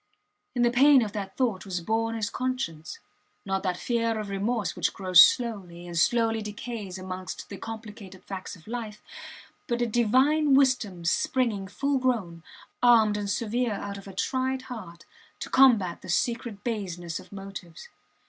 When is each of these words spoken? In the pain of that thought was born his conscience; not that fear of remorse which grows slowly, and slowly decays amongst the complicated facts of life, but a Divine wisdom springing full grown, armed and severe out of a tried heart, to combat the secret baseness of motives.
In 0.55 0.63
the 0.63 0.71
pain 0.71 1.03
of 1.03 1.11
that 1.11 1.37
thought 1.37 1.63
was 1.63 1.79
born 1.79 2.15
his 2.15 2.31
conscience; 2.31 2.97
not 3.45 3.61
that 3.61 3.77
fear 3.77 4.19
of 4.19 4.29
remorse 4.29 4.75
which 4.75 4.95
grows 4.95 5.21
slowly, 5.23 5.85
and 5.85 5.95
slowly 5.95 6.41
decays 6.41 6.97
amongst 6.97 7.47
the 7.49 7.57
complicated 7.57 8.23
facts 8.23 8.55
of 8.55 8.65
life, 8.65 9.03
but 9.67 9.79
a 9.79 9.85
Divine 9.85 10.55
wisdom 10.55 11.05
springing 11.05 11.67
full 11.67 11.99
grown, 11.99 12.41
armed 12.81 13.15
and 13.15 13.29
severe 13.29 13.73
out 13.73 13.99
of 13.99 14.07
a 14.07 14.13
tried 14.15 14.63
heart, 14.73 15.05
to 15.39 15.51
combat 15.51 16.01
the 16.01 16.09
secret 16.09 16.63
baseness 16.63 17.19
of 17.19 17.31
motives. 17.31 17.87